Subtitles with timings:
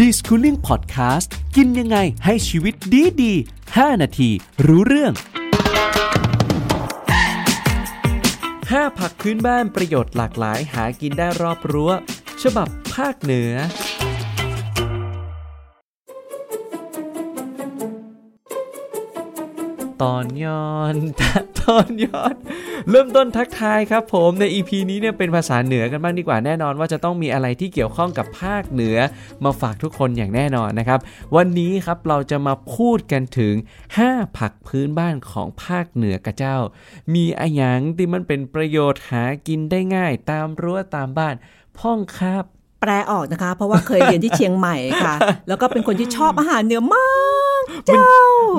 [0.00, 3.32] ดีสคูลิ่งพอดแคสต์กินยังไงให้ชีวิตดีดี
[3.66, 4.30] 5นาที
[4.66, 5.12] รู้เรื่อง
[8.70, 11.90] 5 ผักพื้นบ้านประโยชน์หลากหลายหากินได้รอบรั้ว
[12.42, 13.52] ฉบับภาคเหนือ
[20.02, 20.94] ตอนย้อน
[21.60, 22.34] ตอนย้อน
[22.90, 28.96] เริ่มต้นทักทายครับผมใน EP นี้เนี่ยเป็นภาษาเหนือกันบ้างดีกว่าแน่นอน ว่าจะต้องมีอะไรที่เกี่ยวข้องกับภาคเหนือ
[29.44, 31.00] มาฝากทุกคนอย่างแน่นอนนะครับ
[31.36, 33.54] วันนี้ครับเราจะมาพูดกันถึง
[33.96, 36.56] 5 ผักพื้นบ้านของภาคเหนือกระเจ้า
[37.14, 41.34] มีอะหยังที่มันเป็นประโยชน์หากินได้ง่าย ตามรั้วตามบ้าน
[41.78, 42.44] พ่องครับ
[42.82, 45.14] แปลออกนะคะ เพราะว่าเคยเรียนที่เชียงใหม่ค่ะ
[45.48, 47.04] แล้วก็เป็นคนที่ชอบอาหารเหนือมา
[47.47, 47.47] ก
[47.86, 48.02] เจ้า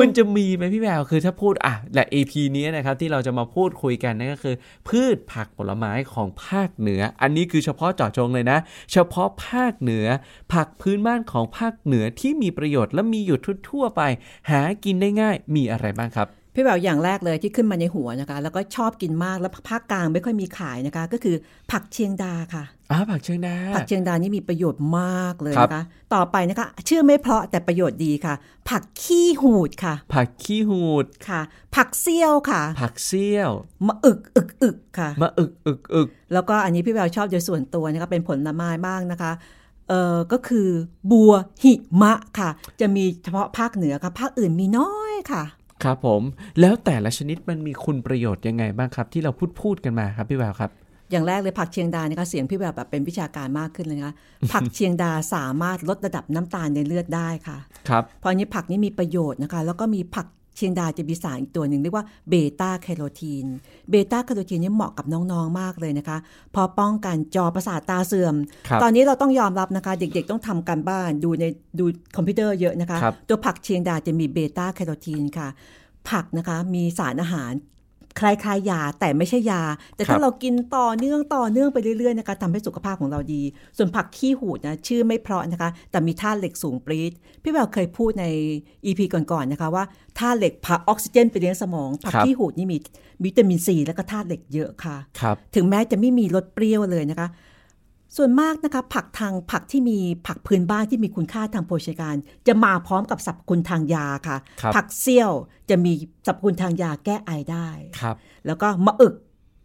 [0.00, 4.54] มันจะมีไหมพี่แววคือถ้าพูดอะและ AP นี้นะครับที่เราจะมาพูดคุยกันนั่นก็คือ
[4.88, 8.58] พืชผักผลไม้ของภาคเหนือ อันนี้คือเฉพาะเจาะจงเลยนะ
[8.92, 10.06] เฉพาะภาคเหนือ
[10.52, 14.02] ผักพื้นบ้านของภาคเหนือที่มีประโยชน์และมีอยู่ทั่วๆไป
[14.50, 21.36] หากินได้ง่ายมีอะไรบ้างครับ พี่แบบอย่างแรกเลยที่ขึ้นมาในหัวนะคะ แล้วก็ชอบกินมากแล้วภาคกลางไม่ค่อยมีขายนะคะ ก็คือ
[21.70, 25.82] ผักเชียงดาค่ะอ่าผักเชียงดา ผักเชียงดานี่มีประโยชน์มากเลยครับนะคะ
[26.14, 28.34] ต่อไปนะคะ ชื่อไม่เพราะแต่ประโยชน์ดีค่ะ
[28.70, 31.40] ผักขี้หูดค่ะ ผักขี้หูดค่ะ
[31.74, 33.50] ผักเซี่ยวค่ะ ผักเซี่ยว
[33.86, 39.32] มะอึกอึกอึกค่ะมะอึกอึกอึกแล้วก็อันนี้พี่แววชอบโดยส่วนตัวนะคะเป็นผลไม้บ้างนะคะ
[39.88, 40.68] เอ่อก็คือ
[41.10, 45.44] บัวหิมะค่ะ จะมีเฉพาะภาคเหนือค่ะ ภาคอื่นมีน้อยค่ะ
[45.84, 46.22] ครับผม
[46.60, 50.70] แล้วแต่ละชนิดมันมีคุณประโยชน์ยังไงบ้างครับ ที่เราพูดพูดกันมาครับพี่แววครับ
[51.10, 54.14] อย่างแรกเลยผักเชียงดานะคะเสียงพี่แววแบบเป็นวิชาการมากขึ้นเลยนะคะ
[54.52, 60.26] ผักเชียงดาสามารถลดระดับน้ำตาลในเลือดได้ค่ะ ครับเพราะอันนี้ผักนี้มีประโยชน์นะคะ แล้วก็มีผัก
[60.56, 63.46] เชียงดาจะมีสารอีกตัวหนึ่งเรียกว่าเบต้าแคโรทีน
[63.90, 66.18] เบต้าแคโรทีนนี่เหมาะกับน้องๆมากเลยนะคะ
[66.52, 68.34] เพื่อป้องกันจอประสาทตาเสื่อม
[68.68, 71.44] ครับตอนนี้เราต้องยอมรับนะคะ เด็กๆต้องทำการบ้านดูใน
[71.78, 71.84] ดู
[72.16, 75.48] คอมพิวเตอร์เยอะนะคะครับตัวผักเชียงดาจะมีเบต้าแคโรทีนค่ะ
[76.10, 77.52] ผักนะคะมีสารอาหาร
[78.20, 79.62] คล้ายๆยาแต่ไม่ใช่ยา
[79.96, 83.42] แต่ครัถ้าเรากินต่อเนื่องต่อเนื่องไปเรื่อยๆนะคะทำให้สุขภาพของเราดี
[83.76, 87.12] ส่วนผักขี้หูดนะชื่อไม่เพราะนะคะ แต่มีธาตุเหล็กสูงปรี๊ด
[87.42, 88.26] พี่แววเคยพูดใน
[88.84, 89.84] EP ก่อนๆนะคะว่า
[90.18, 92.78] ธาตุเหล็กพาออกซิเจนไปเลี้ยงสมองผักครับขี้หูดนี่มี
[93.24, 97.28] วิตามินซีแล้วก็ธาตุเหล็กเยอะค่ะครับถึงแม้จะไม่มีรสเปรี้ยวเลยนะคะ
[98.16, 102.16] ส่วนมากนะคะผักทางผักที่มีผักพื้นบ้านที่มีคุณค่าทางโภชนาการ
[102.48, 105.32] จะมาพร้อมกับสรรพคุณทางยาค่ะครับผักเสี้ยว
[105.70, 105.92] จะมี
[106.26, 107.68] สรรพคุณทางยาแก้ไอได้
[108.00, 108.16] ครับ
[108.46, 109.14] แล้วก็มะอึก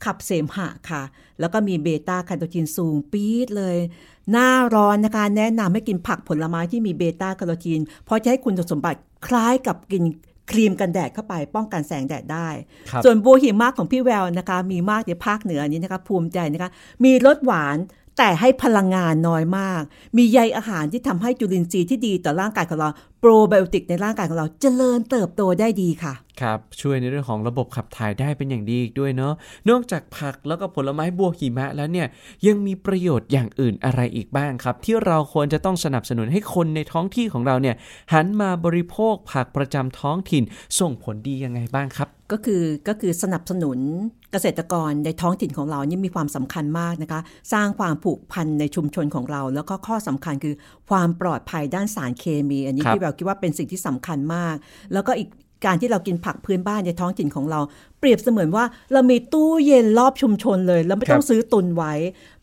[0.06, 1.02] ขับเสมหะค่ะ
[1.40, 3.78] แล้วก็มีเบต้าแคโรทีนสูงปี๊ดเลย
[4.32, 10.04] หน้าร้อนนะคะแนะนำให้กินผักผลไม้ที่มีเบต้าแคโรทีน เพราะจะให้คุณสมบัติคล้ายกับกิน
[10.52, 12.50] ครีมกันแดดเข้าไปป้องกันแสงแดดได้
[12.90, 16.70] ครับส่วนบัวหิมะของพี่แววนะคะ มีมากในภาคเหนือนี้นะคะภูมิใจนะคะ
[17.04, 17.78] มีรสหวาน
[18.24, 19.82] แต่ให้พลังงานน้อยมาก
[20.18, 22.90] มีใยอาหารที่ทำให้จุลินทรีย์ที่ดีต่อร่างกายของเรา
[23.20, 29.34] โปรไบโอติกในร่างกายของเราเจริญเติบโตได้ดีค่ะ ครับ ช่วยในเรื่องของระบบขับถ่ายได้เป็นอย่างดีอีกด้วยเนาะ
[29.70, 32.08] นอกจากผักแล้วก็ผลไม้บัวหิมะแล้วเนี่ย
[32.48, 37.76] ยังมีประโยชน์อย่างอื่นอะไรอีกบ้างครับ ที่เราควรจะต้องสนับสนุนให้คนในท้องที่ของเราเนี่ย
[38.14, 40.44] หันมาบริโภคผักประจำท้องถิ่น
[40.80, 43.78] ส่งผลดียังไงบ้างครับ ก็คือก็คือสนับสนุน
[44.32, 47.22] เกษตรกรในท้องถิ่นของเรานี่มีความสำคัญมากนะคะ
[47.54, 50.56] สร้างความผูกพันในชุมชนของเรา แล้วก็ข้อสำคัญคือ
[50.90, 54.56] ความปลอดภัยด้านสารเคมี อันนี้ครับพี่แววคิดว่าเป็นสิ่งที่สำคัญมาก
[54.94, 55.30] แล้วก็อีก
[55.66, 57.60] การที่เรากินผักพื้นบ้านในท้องถิ่นของเรา
[58.00, 58.64] เปรียบเสมือนว่า
[58.94, 61.94] เรามีตู้เย็นรอบชุมชนเลยแล้วไม่ต้องซื้อตุนไว้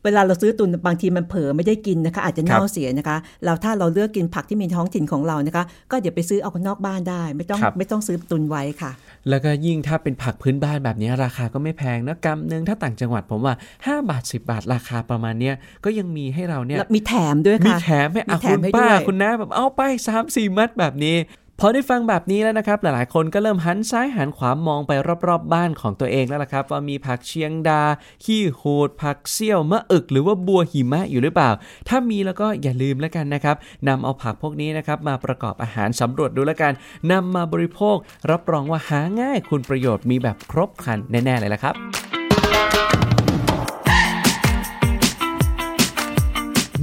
[0.04, 8.90] เวลาเราซื้อตุนบางทีมันเผลอไม่ได้กินนะคะ อาจจะเน่าเสียนะคะแล้วถ้าเราเลือกกินผักที่มีท้องถิ่นของเรานะคะ ก็เดี๋ยวไปซื้อเอานอกบ้านได้ ไม่ต้องครับไม่ต้องซื้อตุนไว้ค่ะ
[9.28, 21.16] แล้วก็ยิ่งถ้าเป็นผักพื้นบ้านแบบนี้ราคาก็ไม่แพงนะกำหนึ่งถ้าต่างจังหวัดผมว่า 5 บาท 10 บาทราคาประมาณเนี้ยก็ยังมีให้เราเนี่ยแล้วมีแถมด้วยมีค่ะแถมให้อะมีแถคุมณให้ป้าด้วยคุณน้าแบบเอาไป3ามสี่มัดแบบนี้
[21.60, 27.82] พอได้ฟังแบบนี้แล้วนะครับ หลายๆ คนก็เริ่มหันซ้ายหันขวามองไปรอบๆบบ้านของตัวเองแล้วล่ะครับ ว่ามีผักเชียงดา
[28.24, 31.50] ขี้โหดผักเซี่ยวมะอึก หรือว่าบัวหิมะอยู่หรือเปล่า
[31.88, 33.56] ถ้ามีแล้วก็อย่าลืมแล้วกันนะครับ
[33.88, 36.72] นำเอาผักพวกนี้นะครับมาประกอบอาหารสำรวจดูแล้วกัน
[37.12, 37.96] นำมาบริโภค
[38.30, 42.07] รับรองว่าหาง่ายคุณประโยชน์มีแบบครบครันแน่ๆเลยละครับ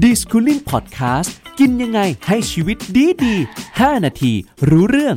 [0.05, 3.35] d i s c o o l i n g Podcast กินยังไงให้ชีวิตดีดี
[3.69, 4.33] 5 นาที
[4.69, 5.15] รู้เรื่อง